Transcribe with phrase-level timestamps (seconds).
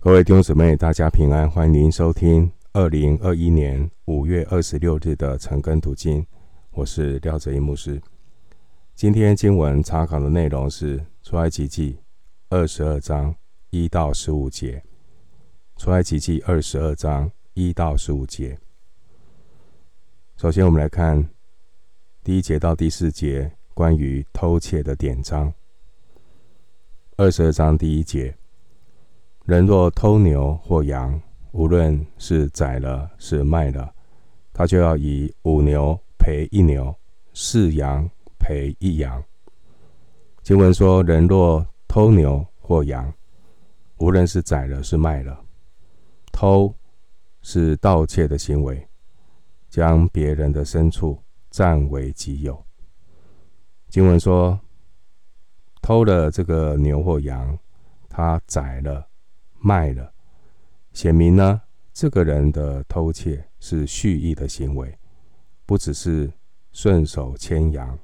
[0.00, 6.24] 各位弟兄姊妹，大家平安，欢迎您收听二零二一年五月二十六日的晨更读经。
[6.70, 8.00] 我是廖哲一牧师。
[8.94, 11.98] 今天经文查考的内容是出埃及记
[12.48, 13.34] 二十二章
[13.70, 14.80] 一到十五节。
[15.76, 18.56] 出埃及记二十二章一到十五节。
[20.36, 21.28] 首先，我们来看
[22.22, 25.52] 第一节到第四节关于偷窃的典章。
[27.16, 28.32] 二十二章第一节。
[29.48, 31.18] 人若偷牛或羊，
[31.52, 33.90] 无论是宰了是卖了，
[34.52, 36.94] 他就要以五牛赔一牛，
[37.32, 38.06] 四羊
[38.38, 39.24] 赔一羊。
[40.42, 43.10] 经文说，人若偷牛或羊，
[43.96, 45.40] 无论是宰了是卖了，
[46.30, 46.70] 偷
[47.40, 48.86] 是盗窃的行为，
[49.70, 52.62] 将别人的牲畜占为己有。
[53.88, 54.60] 经文说，
[55.80, 57.58] 偷了这个牛或羊，
[58.10, 59.07] 他宰了。
[59.60, 60.12] 卖了，
[60.92, 61.60] 显明呢，
[61.92, 64.96] 这个人的偷窃是蓄意的行为，
[65.66, 66.32] 不只是
[66.72, 67.98] 顺手牵羊、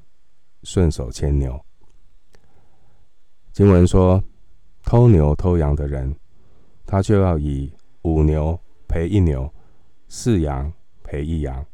[0.63, 1.59] 顺手牵牛。
[3.53, 4.23] 经文说，
[4.83, 6.15] 偷牛偷羊的人，
[6.85, 9.53] 他就要以五牛赔一牛，
[10.09, 11.65] 四羊赔一羊。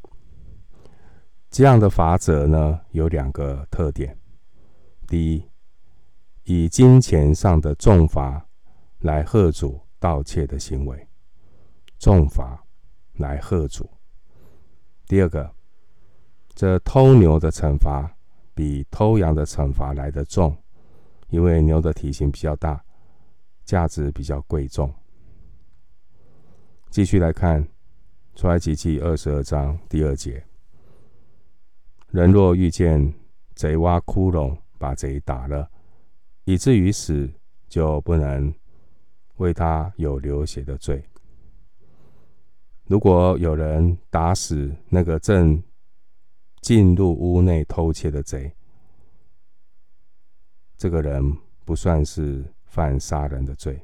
[1.49, 4.15] 这样的法则呢，有两个特点：
[5.07, 5.43] 第一，
[6.43, 8.45] 以金钱上的重罚。
[9.01, 11.07] 来贺主盗窃的行为，
[11.97, 12.63] 重罚
[13.13, 13.89] 来贺主。
[15.07, 15.53] 第二个，
[16.53, 18.15] 这偷牛的惩罚
[18.53, 20.55] 比偷羊的惩罚来得重，
[21.29, 22.83] 因为牛的体型比较大，
[23.65, 24.93] 价值比较贵重。
[26.89, 27.67] 继续来看
[28.35, 30.45] 出埃及记二十二章第二节：
[32.09, 33.13] 人若遇见
[33.55, 35.69] 贼挖窟窿，把贼打了，
[36.43, 37.31] 以至于死，
[37.67, 38.53] 就不能。
[39.41, 41.03] 为他有流血的罪。
[42.85, 45.61] 如果有人打死那个正
[46.61, 48.53] 进入屋内偷窃的贼，
[50.77, 51.35] 这个人
[51.65, 53.81] 不算是犯杀人的罪，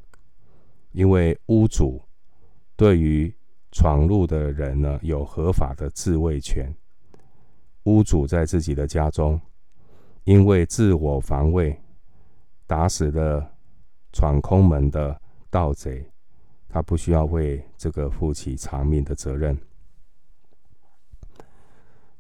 [0.91, 2.00] 因为屋主
[2.75, 3.34] 对于
[3.72, 6.72] 闯入的人呢，有合法的自卫权。
[7.85, 9.41] 屋主在自己的家中，
[10.23, 11.81] 因为自我防卫，
[12.67, 13.56] 打死了
[14.13, 15.19] 闯空门的。
[15.50, 16.06] 盗贼，
[16.68, 19.58] 他不需要为这个负起偿命的责任，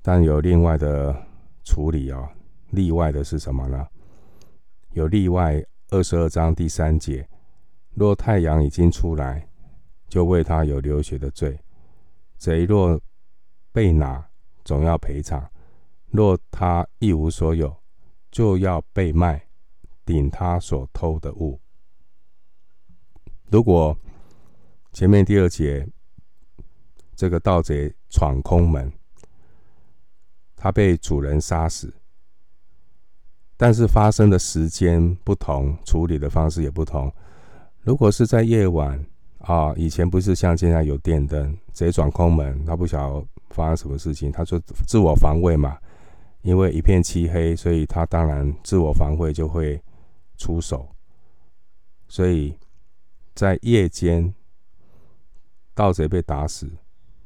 [0.01, 1.15] 但有另外的
[1.63, 2.29] 处理、哦。
[2.71, 3.87] 例外的是什么呢？
[4.91, 7.27] 有例外，二十二章第三节：
[7.93, 9.47] 若太阳已经出来，
[10.09, 11.57] 就为他有流血的罪；
[12.37, 12.99] 贼若
[13.71, 14.27] 被拿，
[14.65, 15.41] 总要赔偿；
[16.09, 17.73] 若他一无所有，
[18.31, 19.47] 就要被卖，
[20.05, 21.59] 顶他所偷的物。
[23.49, 23.97] 如果
[24.91, 25.87] 前面第二节
[27.15, 28.91] 这个盗贼闯空门，
[30.55, 31.93] 他被主人杀死，
[33.55, 37.09] 但是发生的时间不同，处理的方式也不同。
[37.83, 39.01] 如果是在夜晚
[39.39, 45.77] 啊，以前不是像现在有电灯，贼闯空门，他不晓发生什么事情，他说自我防卫嘛，
[46.41, 49.81] 因为一片漆黑，所以他当然自我防卫就会
[50.35, 50.93] 出手，
[52.09, 52.53] 所以。
[53.37, 54.33] 在夜间，
[55.75, 56.67] 盗贼被打死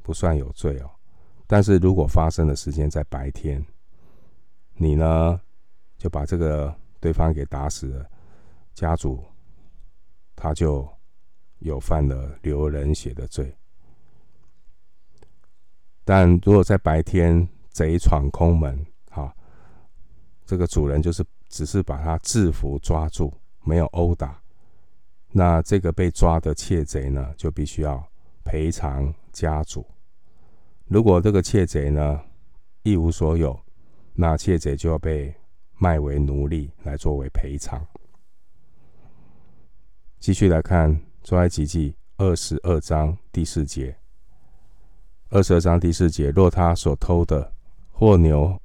[0.01, 0.91] 不算有罪哦。
[1.47, 3.66] 但是如果发生的时间在白天，
[4.73, 5.39] 你呢
[5.97, 8.05] 就把这个对方给打死了，
[8.73, 9.23] 家主
[10.35, 10.85] 他就
[11.59, 13.55] 有犯了流人血的罪。
[16.03, 19.33] 但如果在白天贼闯空门，哈，
[20.45, 23.33] 这个主人就是只是把他制服抓住，
[23.63, 24.41] 没有殴打。
[25.31, 28.06] 那这个被抓的窃贼呢，就必须要
[28.44, 29.86] 赔偿家主。
[30.88, 32.22] 如果这个窃贼呢
[32.84, 33.58] 一无所有，
[34.14, 35.34] 那窃贼就要被
[35.78, 37.86] 卖为奴隶来作为赔偿。
[40.19, 43.95] 继续来看出埃及记二十二章第四节。
[45.30, 47.54] 二十二章第四节，若他所偷的
[47.89, 48.60] 或牛、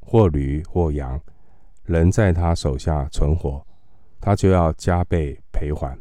[0.00, 1.20] 或驴、或羊，
[1.84, 3.64] 仍在他手下存活，
[4.22, 5.38] 他就要加倍。
[5.52, 5.96] 赔还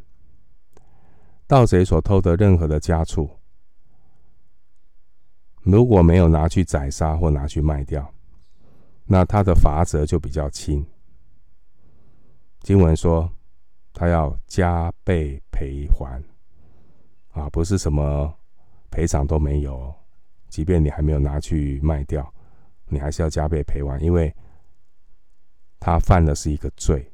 [1.45, 3.29] 盗贼所偷的任何的家畜，
[5.61, 8.11] 如果没有拿去宰杀或拿去卖掉，
[9.05, 10.83] 那他的罚则就比较轻。
[12.61, 13.31] 经文说，
[13.93, 16.19] 他要加倍赔还，
[17.33, 18.33] 啊，不是什么
[18.89, 19.93] 赔偿都没有，
[20.49, 22.33] 即便你还没有拿去卖掉，
[22.87, 24.33] 你还是要加倍赔还，因为
[25.79, 27.11] 他犯的是一个罪，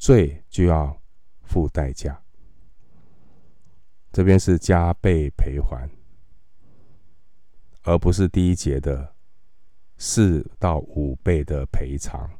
[0.00, 0.96] 罪就要。
[1.50, 2.16] 付代价。
[4.12, 5.90] 这边是加倍赔还，
[7.82, 9.16] 而不是第一节的
[9.98, 12.30] 四到五倍的赔偿。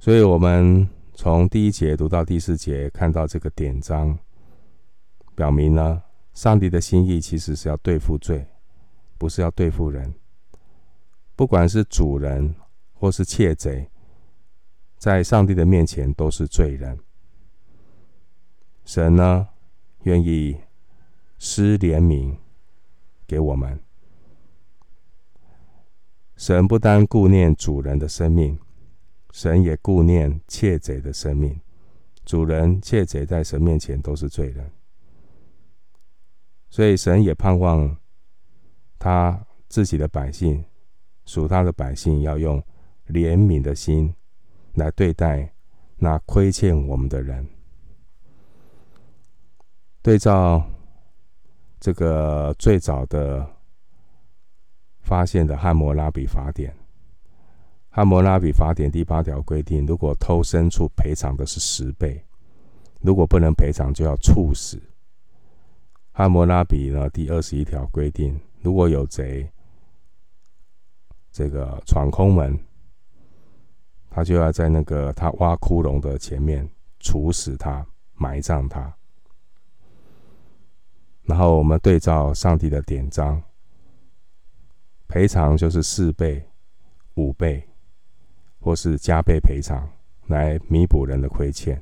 [0.00, 4.18] 所以，我们从第一节读到第四节，看到这个典章，
[5.36, 6.02] 表明呢，
[6.32, 8.44] 上帝的心意其实是要对付罪，
[9.16, 10.12] 不是要对付人。
[11.36, 12.52] 不管是主人
[12.92, 13.88] 或是窃贼，
[14.98, 16.98] 在上帝的面前都是罪人。
[18.84, 19.48] 神呢，
[20.02, 20.56] 愿意
[21.38, 22.36] 施怜悯
[23.26, 23.78] 给我们。
[26.36, 28.58] 神不单顾念主人的生命，
[29.30, 31.60] 神也顾念窃贼的生命。
[32.24, 34.70] 主人、窃贼在神面前都是罪人，
[36.70, 37.96] 所以神也盼望
[38.98, 40.64] 他自己的百姓，
[41.24, 42.62] 属他的百姓，要用
[43.08, 44.14] 怜悯的心
[44.78, 45.52] 来对待
[45.96, 47.46] 那亏欠我们的人。
[50.00, 50.64] 对照
[51.80, 53.46] 这个最早的
[55.00, 56.70] 发现的《汉谟拉比法典》，
[57.90, 62.24] 《汉谟拉比法典》第八条规定，如果偷牲畜赔偿的是十倍，
[63.00, 64.76] 如果不能赔偿，就要处死。
[66.12, 69.50] 《汉谟拉比》呢第二十一条规定，如果有贼
[71.30, 72.58] 这个闯空门，
[74.18, 76.68] 他就要在那个他挖窟窿的前面
[76.98, 78.92] 处死他，埋葬他。
[81.22, 83.40] 然后我们对照上帝的典章，
[85.06, 86.44] 赔偿就是四倍、
[87.14, 87.62] 五倍，
[88.58, 89.88] 或是加倍赔偿，
[90.26, 91.80] 来弥补人的亏欠，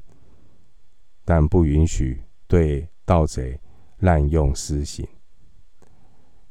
[1.25, 3.59] 但不允许对盗贼
[4.01, 5.09] 滥用私刑。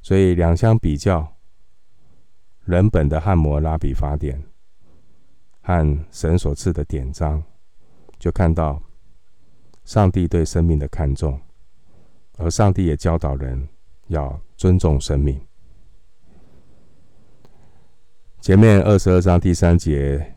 [0.02, 1.36] 所以两相比较，
[2.64, 4.44] 人本的汉谟拉比法典
[5.66, 7.44] 和神所赐的典章，
[8.20, 8.80] 就看到
[9.84, 11.40] 上帝对生命的看重。
[12.38, 13.68] 而上帝也教导人
[14.08, 15.42] 要尊重生命。
[18.42, 20.36] 前面二十二章第三节，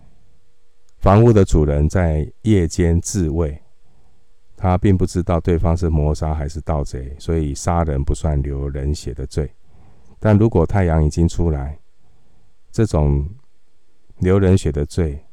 [0.97, 3.61] 房屋的主人在夜间自卫，
[4.57, 9.53] 他并不知道对方是谋杀还是盗贼，所以杀人不算流人血的罪。
[10.19, 11.79] 但如果太阳已经出来，
[12.71, 13.29] 这种
[14.21, 15.25] 流人血的罪，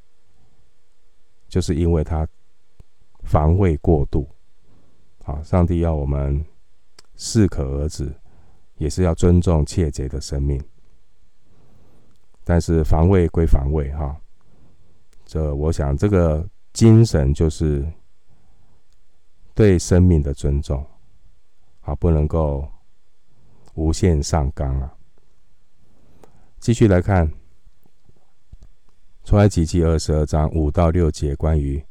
[1.47, 2.27] 就是因为他
[3.23, 4.27] 防卫过度。
[5.23, 6.45] 好，上帝要我们。
[7.17, 8.13] 适可而止，
[8.75, 10.61] 也是要尊重窃贼的生命。
[12.43, 14.19] 但是防卫归防卫，哈，
[15.25, 17.89] 这我想这个精神就是
[19.53, 20.85] 对生命的尊重，
[21.83, 22.67] 啊，不能够
[23.75, 24.93] 无限上纲啊。
[26.59, 27.31] 继续来看
[29.25, 31.83] 出埃及记二十二章五到六节关于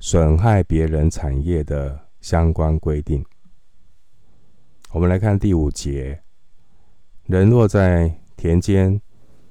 [0.00, 3.24] 损害别人产业的相关规定。
[4.90, 6.20] 我们来看第五节：
[7.26, 9.00] 人若在田间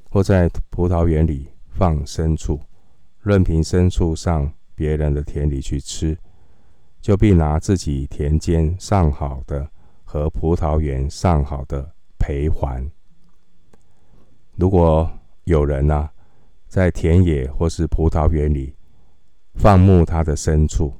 [0.09, 2.59] 或在葡萄园里放牲畜，
[3.21, 6.18] 任凭牲畜上别人的田里去吃，
[7.00, 9.65] 就必拿自己田间上好的
[10.04, 11.89] 和葡萄园上好的
[12.19, 12.86] 赔还。
[14.56, 15.09] 如果
[15.45, 16.13] 有人呢、啊，
[16.67, 18.75] 在田野或是葡萄园里
[19.55, 20.93] 放牧他的牲畜，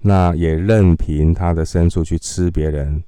[0.00, 3.02] 那也任凭他的牲畜去吃别人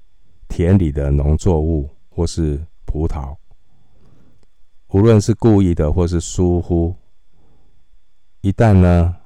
[0.48, 3.36] 田里的农作物或是葡萄，
[4.88, 6.94] 无论是故意的或是疏忽，
[8.40, 9.16] 一旦呢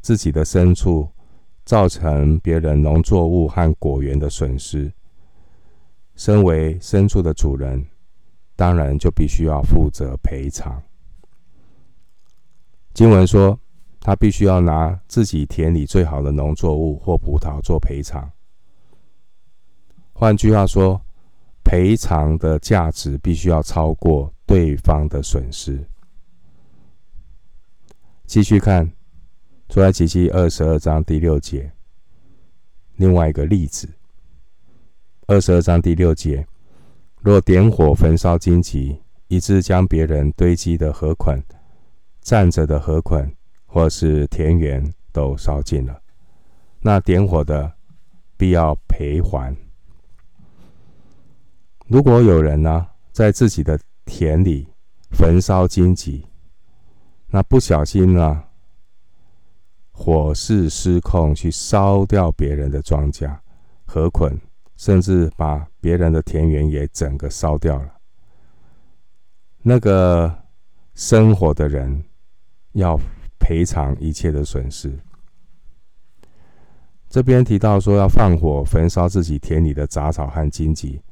[0.00, 1.08] 自己的牲畜
[1.64, 4.92] 造成别人农作物和果园的损失，
[6.16, 7.86] 身为牲畜的主人，
[8.62, 10.80] 当然就必须要负责赔偿。
[12.94, 13.58] 经文说。
[14.04, 18.28] 他必须要拿自己田里最好的农作物或葡萄做赔偿。
[20.12, 21.00] 换句话说，
[21.62, 25.88] 赔偿的价值必须要超过对方的损失。
[28.26, 28.84] 继续看
[29.68, 31.70] 《出埃及记》二十二章第六节，
[32.96, 33.88] 另外一个例子。
[35.28, 36.44] 二十二章第六节：
[37.22, 41.42] 若点火焚烧荆棘，以致将别人堆积的禾捆、
[42.20, 43.34] 站着的禾捆。
[43.74, 45.98] 或是田园都烧尽了，
[46.80, 47.72] 那点火的
[48.36, 49.56] 必要赔还。
[51.86, 54.68] 如果有人呢，在自己的田里
[55.10, 56.26] 焚烧荆棘，
[57.28, 58.44] 那不小心呢，
[59.90, 63.34] 火势失控去烧掉别人的庄稼、
[63.86, 64.38] 禾捆，
[64.82, 67.88] 甚至把别人的田园也整个烧掉了，
[69.62, 70.34] 那个
[70.94, 72.04] 生火的人
[72.72, 72.98] 要。
[73.44, 74.96] 赔偿一切的损失。
[77.08, 81.02] 这边提到说要放火焚烧自己田里的杂草和荆棘，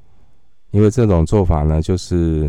[0.71, 2.49] 因为这种做法呢，就是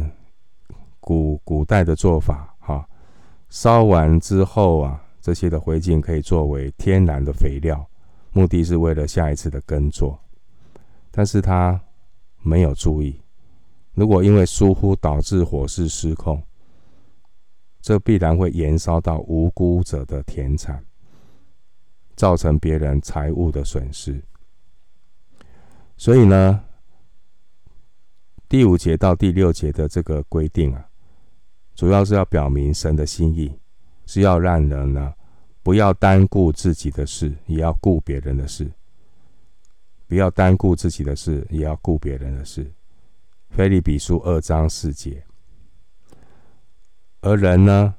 [1.00, 2.88] 古古代的做法哈。
[3.50, 7.84] 烧完之后啊，这些的灰烬可以作为天然的肥料，
[8.32, 10.20] 目的是为了下一次的耕作。
[11.12, 11.80] 但是他
[12.41, 13.22] 没有注意，
[13.94, 16.41] 如果因为疏忽导致火势失控，
[17.82, 20.84] 这必然会延烧到无辜者的田产。
[22.13, 24.22] 造成别人财物的损失，
[25.98, 26.63] 所以呢，
[28.48, 30.86] 第五节到第六节的这个规定啊，
[31.74, 33.58] 主要是要表明神的心意，
[34.06, 35.15] 是要让人呢
[35.63, 38.65] 不要单顾自己的事，也要顾别人的事；
[40.12, 42.70] 不要单顾自己的事，也要顾别人的事。
[43.51, 45.24] 腓立比书二章四节。
[47.22, 47.96] 而人呢，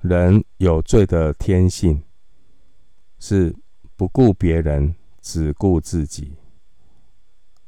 [0.00, 2.02] 人有罪的天性。
[3.20, 3.54] 是
[3.94, 6.36] 不顾别人，只顾自己，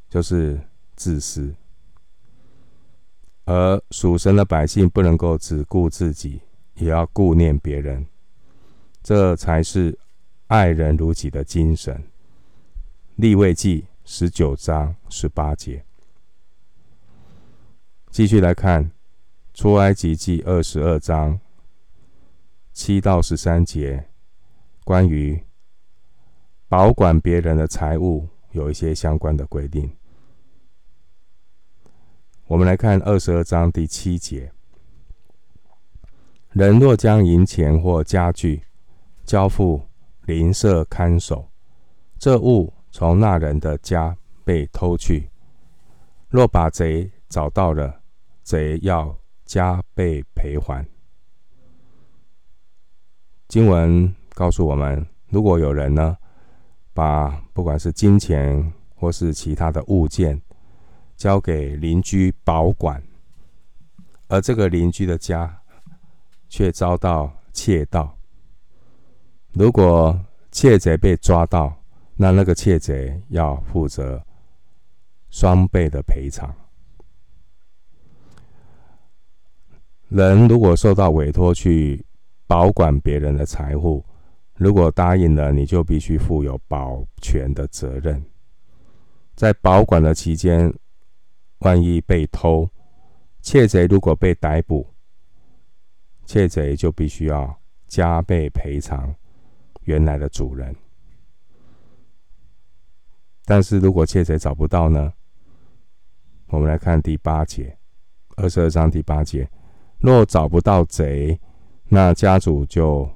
[0.09, 0.61] 就是
[0.97, 1.55] 自私。
[3.45, 6.41] 而属神的百姓不能够只顾自己，
[6.75, 8.05] 也要顾念别人，
[9.01, 9.97] 这才是
[10.49, 12.10] 爱人如己的精神。
[13.21, 15.85] 立位记十九章十八节。
[18.11, 18.91] 继续来看
[19.53, 21.39] 出埃及记二十二章
[22.73, 24.07] 七到十三节。
[24.85, 25.45] 关于
[26.67, 29.95] 保管别人的财物，有一些相关的规定。
[32.47, 34.51] 我们来看二十二章第七节：
[36.53, 38.63] 人若将银钱或家具
[39.27, 39.83] 交付
[40.25, 41.51] 邻舍看守，
[42.19, 45.29] 这物从那人的家被偷去，
[46.29, 48.01] 若把贼找到了，
[48.43, 50.87] 贼要加倍赔还。
[53.49, 54.15] 经文。
[54.33, 56.17] 告诉我们，如果有人呢，
[56.95, 60.41] 把不管是金钱或是其他的物件
[61.15, 63.03] 交给邻居保管，
[64.29, 65.61] 而这个邻居的家
[66.49, 68.17] 却遭到窃盗，
[69.53, 70.19] 如果
[70.51, 71.80] 窃贼被抓到，
[72.23, 74.23] 那那个窃贼要负责
[75.31, 76.55] 双倍的赔偿。
[80.11, 82.05] 人如果受到委托去
[82.47, 84.05] 保管别人的财物，
[84.57, 88.23] 如果答应了，你就必须负有保全的责任。
[89.35, 90.71] 在保管的期间，
[91.61, 92.69] 万一被偷，
[93.41, 94.87] 窃贼如果被逮捕，
[96.27, 99.15] 窃贼就必须要加倍赔偿
[99.85, 100.77] 原来的主人。
[103.51, 105.13] 但是如果窃贼找不到呢？
[106.51, 107.77] 我们来看第八节，
[108.37, 109.51] 二十二章第八节：
[109.99, 111.37] 若找不到贼，
[111.89, 113.11] 那家主就。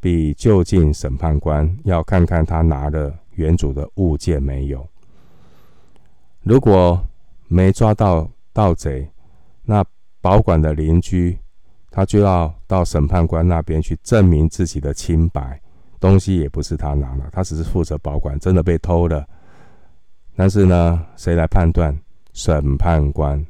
[0.00, 4.86] 必就近审判官，要看看他拿了原主的物件没有。
[6.42, 7.02] 如果
[7.48, 9.08] 没抓到盗贼，
[9.62, 9.82] 那
[10.20, 11.38] 保管的邻居
[11.90, 15.58] 他就要到审判官那边去证明自己的清白。
[15.98, 19.26] 东西也不是他拿了，他只是负责保管，真的被偷了。
[20.34, 21.98] 但是呢，谁来判断？
[22.32, 23.46] 审判官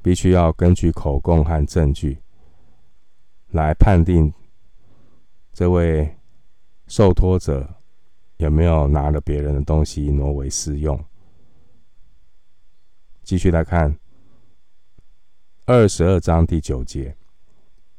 [0.00, 2.16] 必须要根据口供和证据
[3.48, 4.32] 来判定。
[5.52, 6.16] 这位
[6.86, 7.68] 受托者
[8.36, 11.04] 有没有拿了别人的东西挪为私用？
[13.24, 13.98] 继续来看
[15.64, 17.16] 二十二章第九节。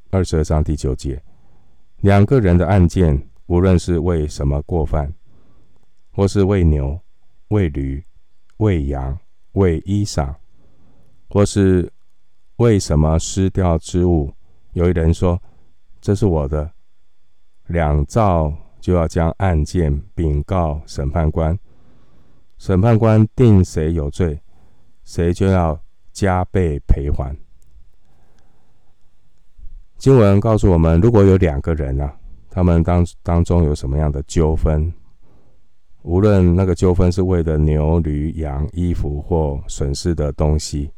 [0.10, 1.22] 二十二章第九节，
[1.98, 5.14] 两个人的案件，无论是为什么过犯，
[6.14, 6.98] 或是为牛、
[7.50, 8.04] 喂驴、
[8.58, 9.18] 喂羊、
[9.54, 10.34] 喂衣裳，
[11.30, 11.92] 或是
[12.58, 14.34] 为什么失掉之物，
[14.74, 15.42] 有一人说
[16.02, 16.72] ：“这是我的。”
[17.68, 21.58] 两造就要将案件禀告审判官，
[22.58, 24.40] 审判官定谁有罪，
[25.04, 25.80] 谁就要
[26.14, 27.36] 加倍赔还。
[29.98, 32.16] 经文告诉我们，如果有两个人啊，
[32.50, 34.94] 他们当当中有什么样的纠纷，
[36.08, 40.90] 无论那个纠纷是为了牛、驴、羊、衣服或损失的东西，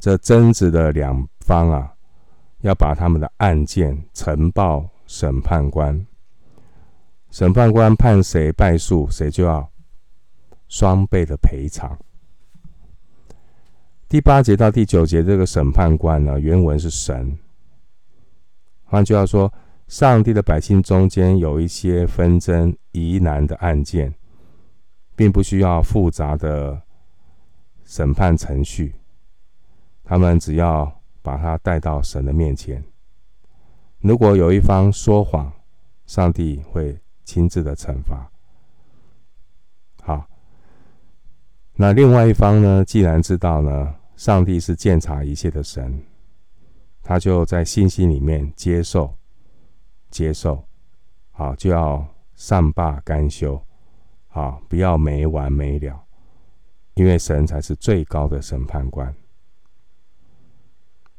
[0.00, 1.92] 这争执的两方啊，
[2.62, 4.88] 要把他们的案件呈报。
[5.04, 6.06] 审判官，
[7.30, 9.70] 审判官判谁败诉，谁就要
[10.68, 11.98] 双倍的赔偿。
[14.08, 17.38] 第八节到第九节，这个审判官呢，原文是神。
[18.84, 19.52] 换句话说，
[19.86, 24.14] 上帝的百姓中间有一些纷争、疑难的案件，
[25.16, 26.80] 并不需要复杂的
[27.84, 28.94] 审判程序，
[30.04, 32.82] 他们只要把他带到神的面前。
[33.98, 35.52] 如果有一方说谎，
[36.06, 38.30] 上帝会亲自的惩罚。
[40.02, 40.26] 好，
[41.74, 46.02] 那另外一方呢，既然知道呢，上帝是鉴察一切的神，
[47.02, 49.14] 他就在信心里面接受，
[50.10, 50.64] 接受，
[51.30, 52.04] 好，就要
[52.42, 53.64] 善罢甘休，
[54.26, 56.04] 好，不要没完没了，
[56.94, 59.14] 因为神才是最高的审判官。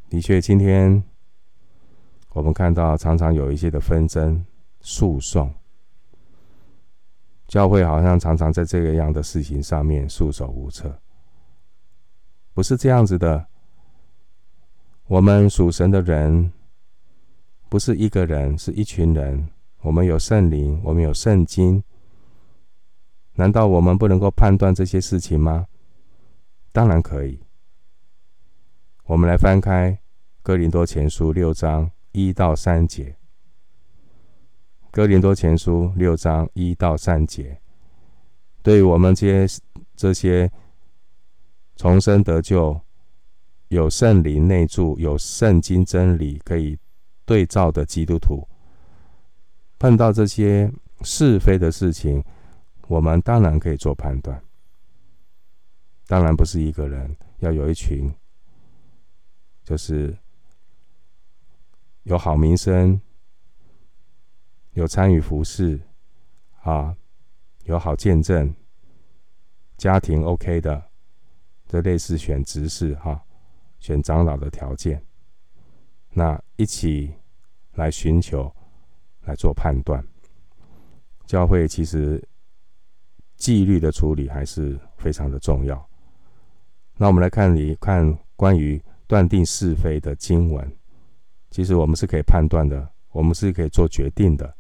[0.10, 1.02] 的确，今天
[2.34, 4.46] 我们看到常常有一些的纷争、
[4.82, 5.50] 诉讼。
[7.48, 10.94] 教会好像常常在这个样的事情上面束手无策，
[12.54, 13.48] 不是这样子的。
[15.08, 16.52] 我们属神的人
[17.70, 19.53] 不是一个人，是一群人。
[19.84, 21.84] 我们有圣灵，我们有圣经。
[23.36, 25.68] 难道我们不能够判断这些事情吗？
[26.72, 27.40] 当然可以。
[29.06, 30.00] 我们来翻开
[30.42, 33.18] 哥林多前书六章一到三节。
[34.90, 37.60] 哥林多前书六章一到三节，
[38.62, 39.62] 对于我们这些
[39.98, 40.50] 这些
[41.76, 42.80] 重生得救、
[43.68, 46.78] 有圣灵内住、有圣经真理可以
[47.26, 48.48] 对照的基督徒，
[49.84, 50.72] 碰到这些
[51.02, 52.24] 是非的事情，
[52.88, 54.42] 我们当然可以做判断。
[56.08, 58.10] 当然不是一个人，要有一群，
[59.62, 60.18] 就是
[62.04, 63.02] 有好名声。
[64.72, 65.82] 有参与服侍，
[66.62, 66.96] 啊，
[67.66, 68.56] 有好见证，
[69.76, 70.82] 家庭 OK 的，
[71.68, 73.22] 这类似选执事哈、
[73.80, 75.06] 选长老的条件，
[76.14, 77.14] 那一起
[77.74, 78.50] 来寻求，
[79.26, 80.04] 来做判断。
[81.26, 82.22] 教会其实
[83.36, 85.90] 纪律的处理还是非常的重要。
[86.98, 90.72] 那我们来看一看关于断定是非的经文，
[91.50, 94.56] 其实我们是可以判断的，我们是可以做决定的。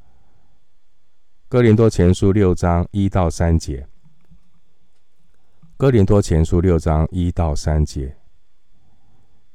[1.47, 3.87] 哥林多前书六章一到三节。
[5.75, 8.15] 哥林多前书六章一到三节，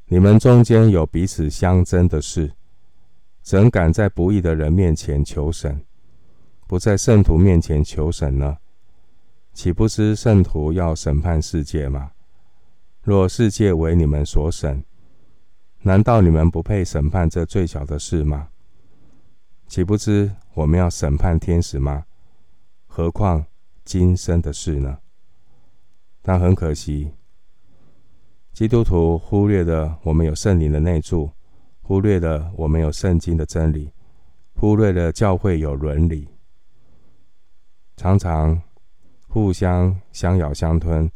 [0.07, 2.53] 你们中间有彼此相争的事，
[3.49, 5.83] 怎敢在不义的人面前求审，
[6.67, 8.59] 不在圣徒面前求审呢？
[9.55, 12.11] 岂不知圣徒要审判世界吗？
[13.03, 14.85] 若世界为你们所审，
[15.81, 18.49] 难道你们不配审判这最小的事吗？
[19.67, 22.05] 岂不知我们要审判天使吗？
[22.87, 23.47] 何况
[23.83, 24.99] 今生的事呢？
[26.21, 27.13] 但很可惜，
[28.53, 31.31] 基督徒忽略了我们有圣灵的内住，
[31.89, 33.91] 忽略了我们有圣经的真理，
[34.55, 36.29] 忽略了教会有伦理，
[37.97, 38.61] 常常
[39.27, 41.11] 互相相咬相吞，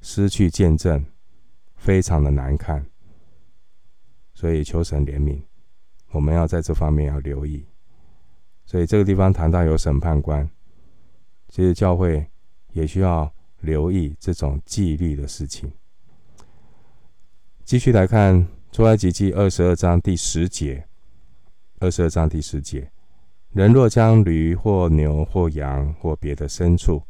[0.00, 1.04] 失去见证，
[1.74, 2.86] 非常的难看。
[4.34, 5.42] 所以求神怜悯。
[6.12, 7.66] 我们要在这方面要留意，
[8.66, 10.48] 所以这个地方谈到有审判官，
[11.48, 12.24] 其实教会
[12.70, 13.28] 也需要
[13.62, 15.68] 留意这种纪律的事情。
[17.64, 20.86] 继续来看出埃及记二十二章第十节，
[21.78, 22.90] 二十二章第十节，
[23.52, 27.02] 人若将驴或牛或羊或别的牲畜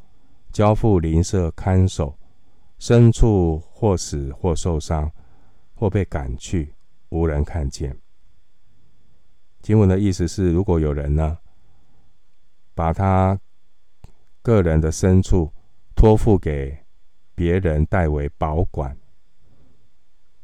[0.53, 2.17] 交付邻舍看守，
[2.79, 5.11] 牲畜或死或受伤
[5.75, 6.73] 或被赶去，
[7.09, 7.97] 无人看见。
[9.61, 11.37] 经文的意思是，如果有人呢，
[12.75, 13.37] 把他
[14.41, 15.53] 个人的牲畜
[15.97, 16.79] 托付给
[17.35, 18.97] 别人代为保管，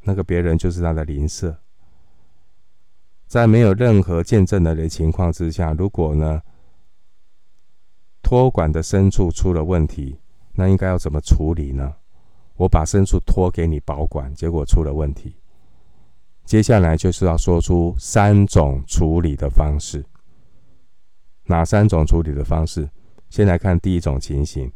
[0.05, 1.57] 那个别人就是他的邻舍，
[3.27, 6.43] 在没有任何见证的情况之下，如果呢，
[8.23, 10.19] 托管的牲畜出了问题，
[10.55, 11.95] 那应该要怎么处理呢？
[12.57, 15.37] 我把牲畜托给你保管，结果出了问题。
[16.45, 20.05] 接下来就是要说出三种处理的方式。
[21.45, 22.89] 哪三种处理的方式？
[23.31, 24.71] 先来看第一种情形，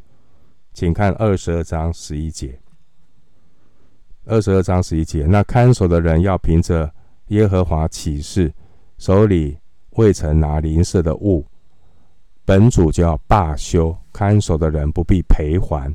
[0.72, 2.58] 请看二十二章十一节。
[4.26, 6.92] 二十二章十一节，那看守的人要凭着
[7.28, 8.52] 耶和华起誓，
[8.98, 9.56] 手里
[9.92, 11.46] 未曾拿邻舍的物，
[12.44, 15.94] 本主就要罢休，看守的人不必赔还。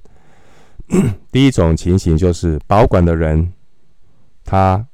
[1.32, 3.54] 第一种情形就是保管的人，
[4.44, 4.86] 他。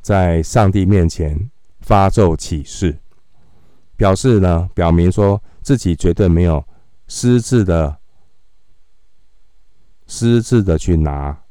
[0.00, 1.38] 在上帝面前
[1.82, 2.98] 发咒起誓，
[3.94, 6.64] 表示呢，表明说自己绝对没有
[7.06, 7.96] 私自的、
[10.08, 11.41] 私自的去拿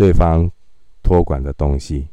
[0.00, 0.50] 对方
[1.02, 2.08] 托管的东西。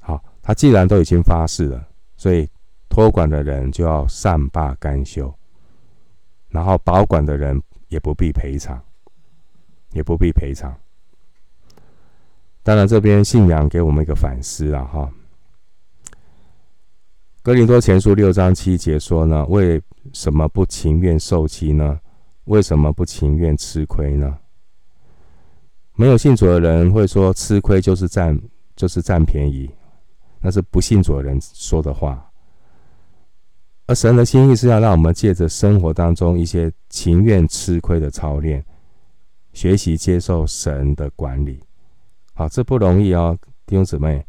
[0.00, 2.48] 好，他既然都已经发誓了，所以
[2.88, 5.32] 托管的人就要善罢甘休，
[6.48, 8.82] 然后保管的人也不必赔偿，
[9.92, 10.76] 也不必赔偿。
[12.64, 15.08] 当然，这边信仰给我们一个反思了哈。
[17.40, 19.80] 格林多前书六章七节说呢，为
[20.12, 22.00] 什么不情愿受欺呢？
[22.46, 24.36] 为什么不情愿吃亏呢？
[25.94, 28.38] 没有信主的人会说吃亏就是占
[28.74, 29.70] 就是占便宜，
[30.40, 32.28] 那是不信主的人说的话。
[33.86, 38.64] 而神的心意是要让我们借着生活当中一些情愿吃亏的操练，
[39.52, 41.60] 学习接受神的管理。
[42.32, 44.24] 好，这不容易哦，弟兄姊妹，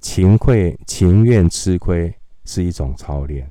[0.00, 3.50] 情愧情愿吃亏是一种操练，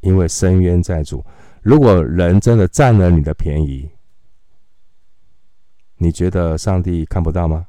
[0.00, 1.22] 因为深渊在主。
[1.60, 3.90] 如果人真的占了你的便宜，
[6.02, 7.66] 你觉得上帝看不到吗？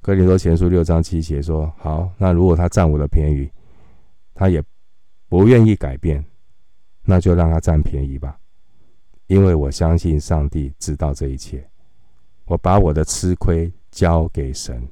[0.00, 3.50] 哥林多前书六章七节说：“好，那如果他占我的便宜，
[4.32, 4.64] 他也
[5.28, 6.24] 不愿意改变，
[7.02, 8.38] 那就让他占便宜吧，
[9.26, 11.62] 因为我相信上帝知道这一切。
[12.46, 14.88] 我把我的吃亏交给神。”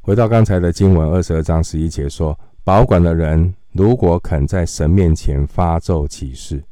[0.00, 2.38] 回到刚才的经文二十二章十一节说。
[2.64, 6.62] 保管的人如果肯在神面前发咒起誓，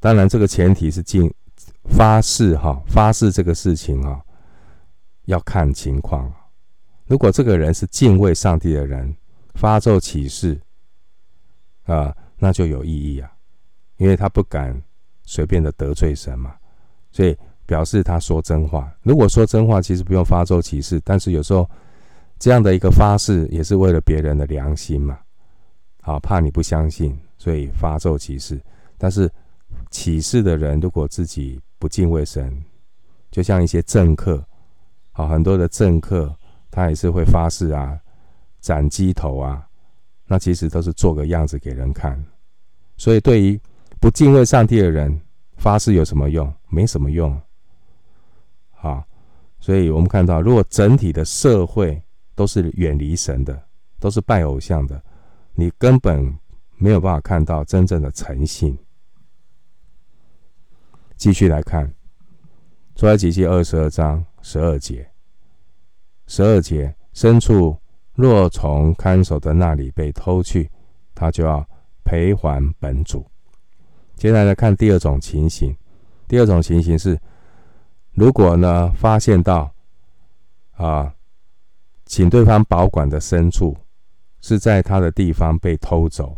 [0.00, 1.32] 当然这个前提是进
[1.84, 4.20] 发誓哈，发誓这个事情哈，
[5.26, 6.32] 要看情况。
[7.06, 9.14] 如果这个人是敬畏上帝的人，
[9.54, 10.60] 发咒起誓
[11.84, 13.30] 啊，那就有意义啊，
[13.98, 14.82] 因为他不敢
[15.24, 16.56] 随便的得罪神嘛，
[17.12, 17.36] 所以
[17.66, 18.92] 表示他说真话。
[19.02, 21.68] 如果说真话，其实不用发咒起誓，但是有时候。
[22.42, 25.18] 这样的一个发誓也是为了别人的良心嘛，
[26.00, 28.58] 好，怕你不相信，所以发咒起誓。
[28.96, 29.30] 但是
[29.90, 32.64] 起誓的人如果自己不敬畏神，
[33.30, 34.42] 就像一些政客，
[35.12, 36.34] 好，很多的政客
[36.70, 37.98] 他也是会发誓啊，
[38.60, 39.66] 斩鸡头啊，
[40.26, 42.22] 那其实都是做个样子给人看。
[42.96, 43.60] 所以对于
[43.98, 45.20] 不敬畏上帝的人，
[45.56, 46.52] 发誓有什么用？
[46.68, 47.40] 没什么用。
[48.70, 49.04] 好，
[49.58, 52.00] 所以我们看到，如果整体的社会，
[52.34, 53.60] 都是远离神的，
[53.98, 55.02] 都是拜偶像的，
[55.54, 56.32] 你根本
[56.76, 58.78] 没有办法看到真正的诚信。
[61.20, 61.92] 继续来看，
[62.96, 65.06] 出埃及记二十二章十二节，
[66.26, 67.76] 十二节，牲畜
[68.14, 70.70] 若从看守的那里被偷去，
[71.14, 71.62] 他就要
[72.04, 73.26] 赔还本主。
[74.16, 75.76] 接下来来看第二种情形，
[76.26, 77.20] 第二种情形是，
[78.14, 79.70] 如果呢发现到
[80.72, 81.14] 啊。
[82.06, 83.76] 请对方保管的牲畜
[84.40, 86.36] 是在他的地方被偷走，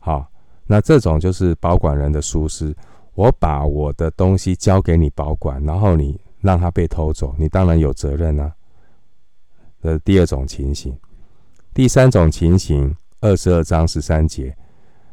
[0.00, 0.30] 好，
[0.66, 2.76] 那这种就是保管人的疏失。
[3.14, 8.52] 我把我的东西交给你保管，然后你让他被偷走，你当然有责任啊。
[9.82, 10.96] 这第二种情形。
[11.72, 14.56] 第三种情形，二十二章十三节，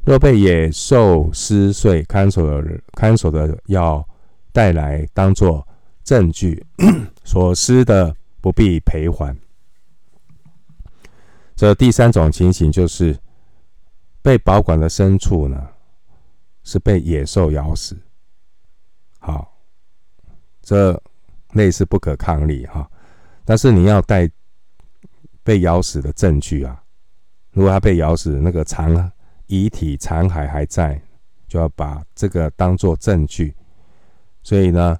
[0.04, 4.08] 若被野兽撕碎，看守的看守的要
[4.52, 5.68] 带来当作
[6.04, 6.66] 证据，
[7.24, 8.16] 所撕的。
[8.44, 9.38] 不必赔还。
[11.56, 13.16] 这第三种情形就是
[14.20, 15.64] 被保管的牲畜呢，
[16.64, 17.98] 是被野兽咬死。
[19.20, 19.62] 好，
[20.62, 21.02] 这
[21.54, 22.90] 类似不可抗力哈，
[23.46, 24.30] 但是你要带
[25.44, 26.84] 被咬死的证据啊。
[27.52, 29.12] 如果他被咬死，那个残
[29.48, 31.02] 遗体残骸还在，
[31.48, 33.56] 就要把这个当做证据。
[34.44, 34.98] 所以呢。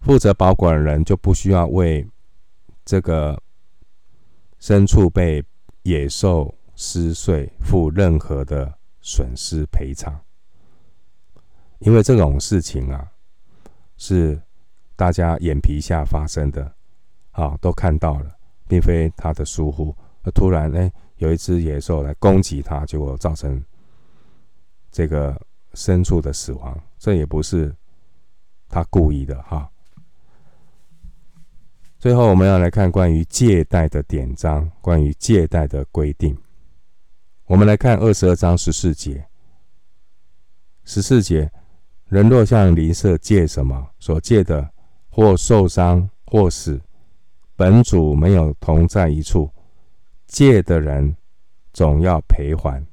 [0.00, 2.08] 负责保管的人就不需要为
[2.84, 3.36] 这个
[4.60, 5.44] 牲畜被
[5.82, 10.20] 野兽撕碎负任何的损失赔偿，
[11.78, 13.10] 因为这种事情啊
[13.96, 14.40] 是
[14.96, 16.74] 大家眼皮下发生的，
[17.30, 19.94] 啊，都看到了，并非他的疏忽。
[20.34, 23.64] 突然，哎，有一只野兽来攻击他，结果造成
[24.90, 25.40] 这个
[25.72, 27.74] 牲畜的死亡，这也不是
[28.68, 29.70] 他故意的，哈。
[31.98, 36.36] 最后，我们要来看关于借贷的典章，关于借贷的规定。
[37.48, 39.26] 我们来看二十二章十四节。
[40.84, 41.50] 十四节，
[42.04, 44.70] 人若向邻舍借什么，所借的
[45.08, 46.78] 或受伤或死，
[47.56, 49.50] 本主没有同在一处，
[50.26, 51.16] 借的人
[51.72, 52.86] 总要赔还。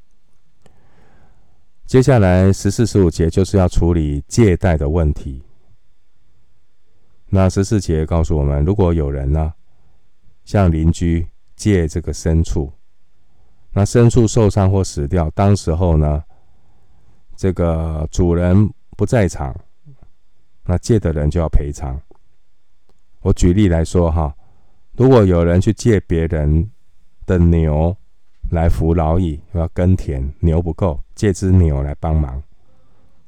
[1.86, 5.44] 接下来十四、十五节就是要处理借贷的问题。
[7.28, 9.54] 那十四节告诉我们，如果有人呢
[10.46, 12.72] 向邻居借这个牲畜，
[13.78, 16.24] 那牲畜受伤或死掉，当时候呢，
[17.36, 19.54] 这个主人不在场，
[20.64, 22.00] 那借的人就要赔偿。
[23.20, 24.34] 我举例来说哈，
[24.94, 26.72] 如果有人去借别人
[27.26, 27.94] 的牛
[28.50, 32.42] 来服劳役，要耕田，牛不够，借只牛来帮忙，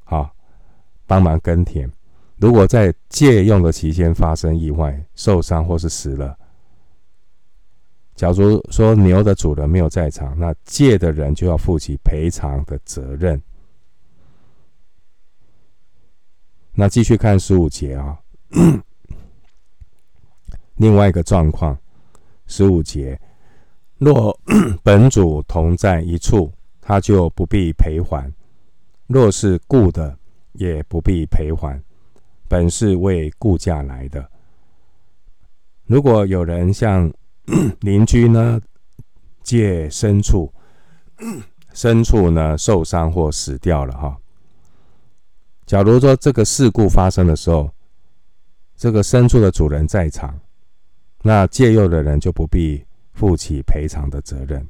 [0.05, 0.33] 好，
[1.05, 1.91] 帮忙耕田。
[2.37, 6.37] 如果在借用的期间发生意外、受伤或是死了，
[8.17, 13.39] 假如说牛的主人没有在场，那借的人就要负起赔偿的责任。
[16.73, 18.17] 那继续看十五节啊，
[20.77, 21.77] 另外一个状况，
[22.47, 23.19] 十五节，
[23.99, 24.35] 若
[24.81, 26.51] 本主同在一处，
[26.81, 28.27] 他就不必赔还；
[29.05, 30.17] 若是雇的，
[30.53, 31.79] 也不必赔还，
[32.47, 34.27] 本是为雇价来的。
[35.85, 37.13] 如果有人向
[37.79, 38.61] 邻居呢，
[39.41, 40.51] 借牲畜，
[41.73, 44.17] 牲畜呢受伤或死掉了哈。
[45.65, 47.69] 假如说这个事故发生的时候，
[48.75, 50.39] 这个牲畜的主人在场，
[51.21, 54.67] 那借用的人就不必负起赔偿的责任，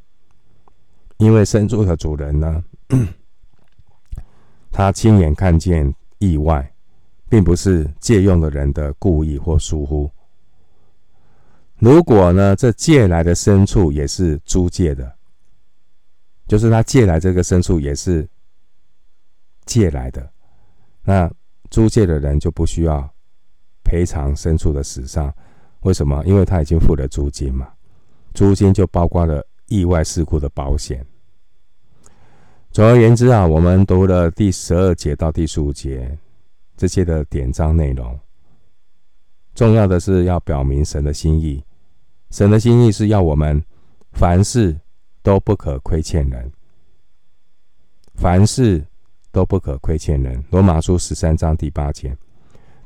[1.17, 2.63] 因为牲畜的主人呢，
[4.71, 6.71] 他亲眼看见意外，
[7.27, 10.09] 并不是借用的人的故意或疏忽。
[11.79, 15.13] 如果呢，这借来的牲畜也是租借的，
[16.47, 18.27] 就是他借来这个牲畜也是
[19.65, 20.27] 借来的，
[21.03, 21.31] 那
[21.69, 23.07] 租借的人就不需要
[23.83, 25.31] 赔偿牲畜的死伤。
[25.81, 26.23] 为什么？
[26.25, 27.71] 因为他已经付了租金嘛，
[28.33, 31.05] 租金就包括了意外事故的保险。
[32.71, 36.17] 总而言之啊，我们读了第十二节到第十五节
[36.75, 38.19] 这些的典章内容，
[39.53, 41.63] 重要的是要表明神的心意。
[42.29, 43.63] 神的心意是要我们
[44.11, 44.77] 凡事
[45.21, 46.51] 都不可亏欠人，
[48.15, 48.85] 凡事
[49.31, 50.43] 都不可亏欠人。
[50.49, 52.15] 罗马书十三章第八节，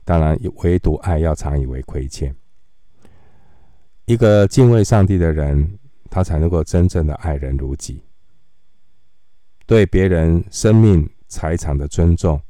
[0.04, 2.36] 当然唯独爱要常以为亏欠。
[4.06, 8.04] 一个敬畏上帝的人，他才能够真正的爱人如己，
[9.65, 12.41] 对别人生命财产的尊重，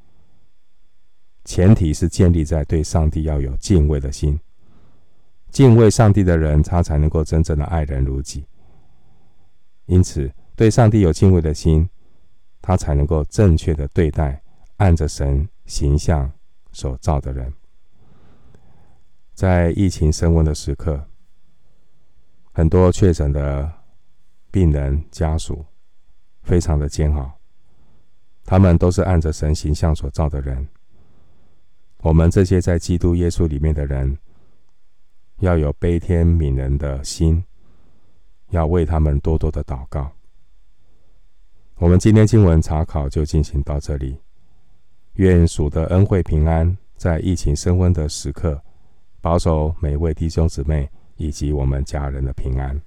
[1.46, 4.40] 前提是建立在对上帝要有敬畏的心。
[5.52, 8.46] 敬畏上帝的人，他才能够真正的爱人如己。
[9.86, 11.90] 因此，对上帝有敬畏的心，
[12.62, 14.42] 他才能够正确的对待
[14.78, 16.32] 按着神形象
[16.72, 17.54] 所造的人。
[19.34, 21.06] 在疫情升温的时刻，
[22.54, 23.70] 很多确诊的
[24.52, 25.66] 病人家属
[26.44, 27.30] 非常的煎熬，
[28.46, 30.66] 他们都是按着神形象所造的人。
[32.00, 34.18] 我们这些在基督耶稣里面的人，
[35.42, 37.44] 要有悲天悯人的心，
[38.52, 40.12] 要为他们多多的祷告。
[41.78, 44.16] 我们今天经文查考就进行到这里。
[45.16, 48.62] 愿主的恩惠平安，在疫情升温的时刻，
[49.20, 52.80] 保守每位弟兄姊妹以及我们家人的平安。